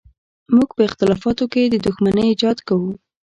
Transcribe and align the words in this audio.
موږ 0.55 0.69
په 0.77 0.81
اختلافاتو 0.89 1.45
کې 1.53 1.61
د 1.69 1.75
دښمنۍ 1.85 2.25
ایجاد 2.29 2.57
کوو. 2.67 2.91